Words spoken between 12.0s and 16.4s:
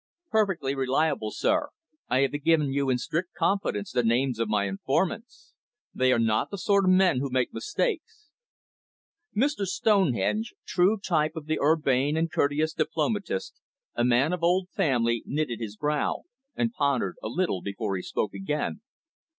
and courteous diplomatist, a man of old family, knitted his brow,